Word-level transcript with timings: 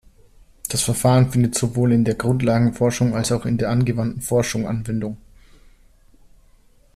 Das 0.67 0.81
Verfahren 0.81 1.29
findet 1.31 1.53
sowohl 1.53 1.91
in 1.91 2.03
der 2.03 2.15
Grundlagenforschung 2.15 3.13
als 3.13 3.31
auch 3.31 3.45
in 3.45 3.59
der 3.59 3.69
angewandten 3.69 4.23
Forschung 4.23 4.65
Anwendung. 4.65 5.17